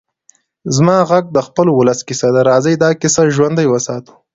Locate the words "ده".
2.35-2.41